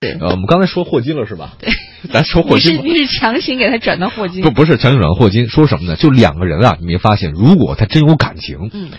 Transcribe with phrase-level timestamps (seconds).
[0.00, 1.54] 对呃，我们刚才说霍金了是吧？
[1.58, 1.70] 对，
[2.12, 2.82] 咱说霍金你是。
[2.82, 5.96] 你是强行给他转到霍金不，不是强行转到霍金，说什么呢？
[5.96, 8.90] 就两个人啊，你没发现，如果他真有感情，嗯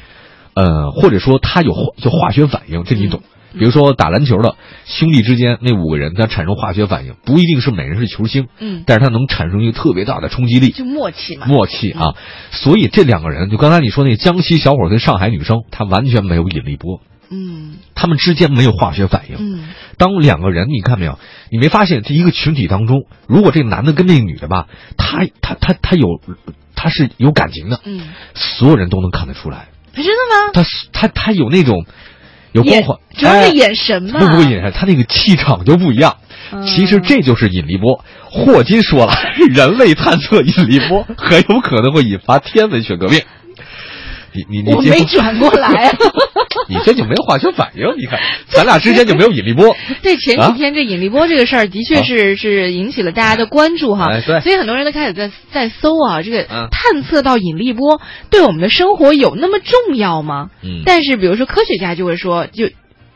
[0.55, 3.21] 呃，或者说他有化就化学反应，这你懂。
[3.23, 10.69] 嗯比如说打篮球的兄弟之间，那五个人他产生化学反应，不一定是每人是球星，嗯，但是他能产生一个特别大的冲击力。
[10.69, 11.47] 就默契嘛。
[11.47, 12.13] 默契啊，
[12.51, 19.35] 所以这两个人，就刚才你说那个江西小伙跟上海女生，他完全没有引力波，嗯他们之间没有化学反应。
[19.39, 21.19] 嗯当两个人，你看没有？
[21.51, 24.67] 你没发现这一个群体当中，如果这男的跟那个女的吧，
[24.97, 26.07] 他他他他有
[26.75, 29.67] 他是有感情的，嗯，所有人都能看得出来。
[29.93, 30.51] 真的吗？
[30.53, 30.63] 他
[30.93, 31.85] 他他有那种
[32.53, 34.19] 有光环，主要是哎眼神嘛。
[34.19, 36.17] 不不眼神，他那个气场就不一样。
[36.51, 38.03] 嗯其实这就是引力波。
[38.23, 39.13] 霍金说了，
[39.53, 43.21] 人类探测引力波很有可能会引发天文学革命。
[44.31, 45.97] 你你你我没转过来啊。
[46.91, 49.75] 你这就没有化学反应，你看咱俩之间就没有引力波。
[50.01, 54.07] 对，前啊几天这引力波这个事儿，的确是是引起了大家的关注哈。
[54.11, 60.49] 哎对所以很多人都开始在在搜啊，这个嗯探测到引力波对我们的生活有那么重要吗？
[60.63, 62.69] 嗯但是比如说科学家就会说，就。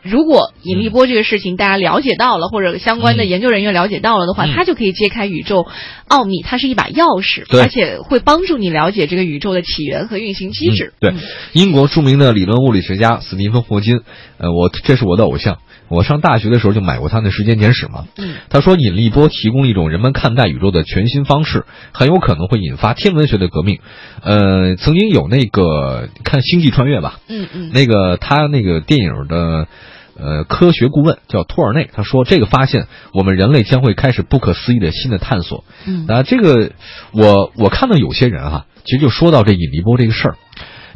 [0.03, 5.65] 如果引力波这个事情大家了解到了，或者相关的嗯研究人员了解到了的话，嗯它就可以揭开宇宙
[6.09, 10.93] 奥秘，它是一把钥匙，而且会帮助你了解这个宇宙的起源和运行机制。
[10.99, 11.13] 嗯对，
[11.53, 14.01] 英国著名的理论物理学家斯蒂芬霍金，
[14.37, 15.59] 呃，我这是我的偶像。
[15.89, 18.05] 我上大学的时候就买过他的时间简史嘛。
[18.17, 23.79] 嗯他说，引力波提供一种人们看待宇宙的全新方式，很有可能会引发天文学的革命。
[24.21, 29.67] 呃，曾经有那个看《星际穿越》吧，嗯嗯那个他那个电影的。
[30.15, 35.63] 呃，科学顾问叫托尔内，他说这个发现，我们人类将会开始不可思议的新的探索。
[35.85, 36.71] 嗯啊，这个
[37.11, 40.35] 我我看到有些人哈、其实就说到这引力波这个事儿，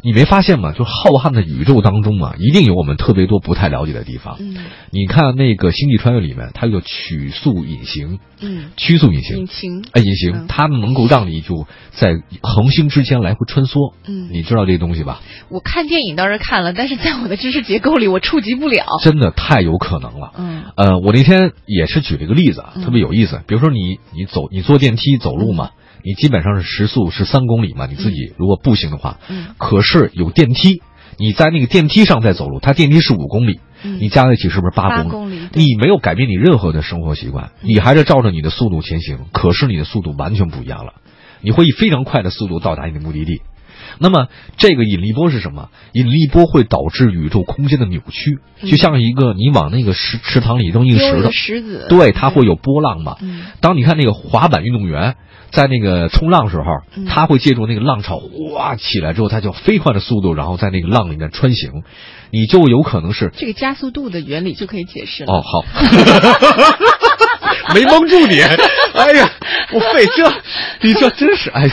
[0.02, 0.72] 你没发现吗？
[0.72, 4.36] 就浩瀚的宇宙当中啊，一定有我们特别多不太了解的地方。
[4.40, 4.56] 嗯
[4.90, 9.84] 你看那个《星际穿越》里面，它有曲速隐形、嗯，曲速隐形引，擎。
[9.92, 13.92] 哎，隐形嗯，它们能够让你就在恒星之间来回穿梭。
[14.06, 15.20] 嗯你知道这东西吧？
[15.50, 18.84] 我看电影倒是看了，但是在我的知识结构里我触及不了。
[19.02, 20.32] 真的太有可能了。
[20.38, 23.42] 嗯呃，我那天也是举了一个例子特别有意思。
[23.46, 25.70] 比如说你你走你坐电梯走路嘛，
[26.02, 29.48] 你基本上是时速是三公里嘛，你自己如果步行的话，嗯。
[29.58, 30.82] 可是有电梯，
[31.18, 33.98] 你在那个电梯上在走路，它电梯是五公里，嗯。
[34.00, 35.38] 你加在一起是不是八八公里？
[35.54, 37.68] 你没有改变你任何的生活习惯，嗯。
[37.68, 40.94] 你还是照着你的速度前行，可是你的速度完全不一样了，
[41.40, 43.42] 你会以非常快的速度到达你的目的地。
[43.98, 45.68] 那么这个引力波是什么？
[45.92, 50.98] 引力波会导致宇宙空间的扭曲，嗯就像一个你往那个池池塘里扔一个
[51.32, 53.16] 石子，对，它会有波浪嘛。
[53.20, 55.16] 嗯当你看那个滑板运动员
[55.50, 61.82] 在那个冲浪时候嗯，他会借助那个浪潮哗起来之后，他就飞快的速度，然后在那个浪里面穿行，
[62.30, 65.32] 你就有可能是这个加速度的原理就可以解释了。
[65.32, 65.64] 哦好，
[67.74, 69.30] 没蒙住你，哎呀，
[69.72, 70.32] 我费这，
[70.80, 71.68] 你这真是哎，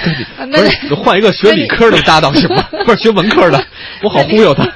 [0.88, 2.64] 不是换一个学理科的搭档行吗？
[2.86, 3.64] 不是学文科的，
[4.04, 4.68] 我好忽悠他。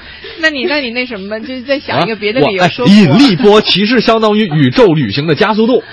[0.42, 5.84] 那你那你那什么，就是再想一个别的理由说引力波其实相当于宇宙旅行的加速度，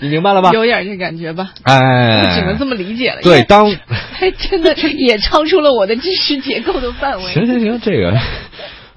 [0.00, 0.50] 你明白了吧？
[0.52, 1.50] 有点这感觉吧？
[1.62, 3.20] 哎，我只能这么理解了。
[3.22, 3.72] 对，当
[4.12, 7.32] 还真的也超出了我的知识结构的范围。
[7.32, 8.12] 行行行，这个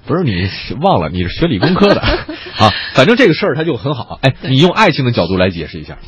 [0.06, 0.48] 不是你
[0.80, 2.00] 忘了你是学理工科的
[2.58, 4.18] 啊，反正这个事儿它就很好。
[4.22, 5.98] 哎，你用爱情的角度来解释一下。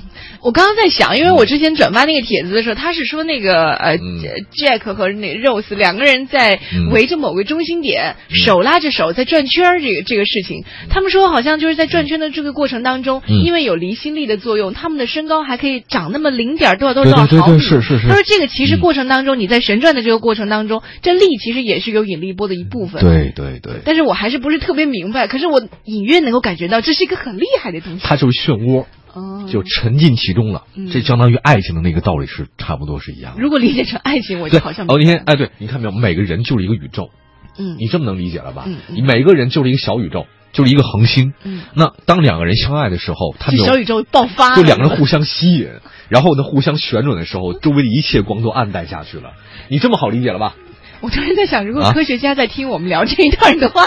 [0.41, 4.23] 我刚刚在想，因为我之前转发那个帖子的时候，他是说那个呃、嗯
[4.53, 17.59] Jack 和那 Rose 两个人在嗯围着某个中心点，手拉着手在转圈儿，这个这个事情，他们说好像就是在转圈的这个过程当中，嗯因为有离心力的作用，他们的身高还可以长那么零点多少多对少对对对毫米。
[17.59, 23.01] 是是是他说这个其实嗯过程当中，你在旋转的这个过程当中，这力其实也是有引力波的一部分。。
[23.03, 28.01] 对对对，但是我还是不是特别明白，可是我隐约能够感觉到这是一个很厉害的东西。
[28.05, 28.85] 它就是漩涡，
[29.15, 30.65] 哦，就沉浸其中了。
[30.75, 33.41] 嗯这相当于爱情的那个道理是差不多是一样的。
[33.41, 35.93] 如果理解成爱情，我对就好像，哦，你看，哎，对，你看没有？
[35.97, 37.09] 每个人就是一个宇宙，
[37.57, 38.65] 嗯你这么能理解了吧？
[38.67, 41.33] 嗯嗯你每个人就是一个小宇宙，就是一个恒星。
[41.45, 43.35] 嗯，那当两个人相爱的时候，
[43.65, 45.67] 小宇宙爆发了，就两个人互相吸引，
[46.11, 49.33] 然后呢互相旋转的时候，周围的一切光都暗淡下去了。
[49.69, 50.55] 你这么好理解了吧？
[51.01, 53.87] 我突然在想，如果啊科学家在听我们聊这一段的话，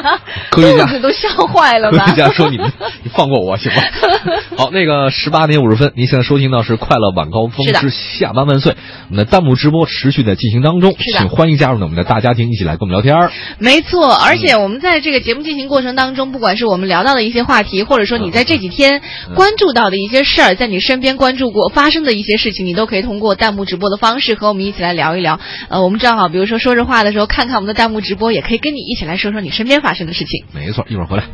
[0.49, 2.05] 科学家 都笑坏了吧？
[2.07, 2.71] 科学家说你们，
[3.03, 3.81] 你放过我行吗？
[4.57, 8.71] 好，那个十八点五十分，您现在收听到是《快乐晚高峰之下班万岁》，
[9.09, 13.31] 我们的弹幕直播持续在进行当中，请欢迎加入我们的大家庭，一起来跟我们聊天儿。
[13.59, 25.39] 没错，而且我们在这个节目进行过程当中，不管是我们聊到的一些话题，或者说你在这几天嗯关注到的一些事儿，在你身边关注过发生的一些事情，你都可以通过弹幕直播的方式和我们一起来聊一聊。
[25.69, 30.45] 呃，我们正好，比如说说着的时候，看看我们的弹幕直播，也可以跟你一起来说说你身边发生的事情。
[30.53, 31.25] 没错，一会儿回来。